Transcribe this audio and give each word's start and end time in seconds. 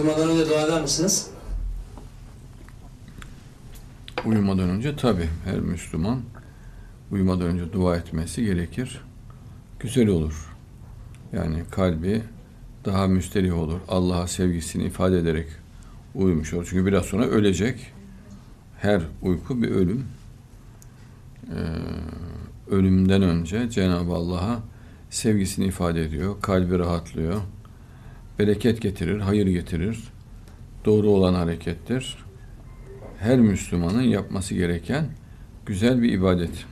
Uyumadan 0.00 0.30
önce 0.30 0.48
dua 0.48 0.62
eder 0.62 0.82
misiniz? 0.82 1.30
Uyumadan 4.26 4.70
önce 4.70 4.96
tabi 4.96 5.28
her 5.44 5.60
Müslüman 5.60 6.20
uyumadan 7.10 7.46
önce 7.46 7.72
dua 7.72 7.96
etmesi 7.96 8.44
gerekir. 8.44 9.00
Güzel 9.80 10.08
olur. 10.08 10.56
Yani 11.32 11.62
kalbi 11.70 12.22
daha 12.84 13.06
müsterih 13.06 13.58
olur. 13.58 13.80
Allah'a 13.88 14.26
sevgisini 14.26 14.84
ifade 14.84 15.18
ederek 15.18 15.46
uyumuş 16.14 16.54
olur. 16.54 16.66
Çünkü 16.70 16.86
biraz 16.86 17.04
sonra 17.04 17.24
ölecek. 17.26 17.92
Her 18.78 19.02
uyku 19.22 19.62
bir 19.62 19.70
ölüm. 19.70 20.04
Ee, 21.46 22.74
ölümden 22.74 23.22
önce 23.22 23.70
Cenab-ı 23.70 24.12
Allah'a 24.12 24.60
sevgisini 25.10 25.66
ifade 25.66 26.02
ediyor. 26.02 26.36
Kalbi 26.42 26.78
rahatlıyor. 26.78 27.40
Bereket 28.40 28.80
getirir, 28.80 29.20
hayır 29.20 29.46
getirir. 29.46 29.98
Doğru 30.84 31.08
olan 31.08 31.34
harekettir. 31.34 32.16
Her 33.18 33.38
Müslümanın 33.38 34.02
yapması 34.02 34.54
gereken 34.54 35.06
güzel 35.66 36.02
bir 36.02 36.12
ibadet. 36.12 36.66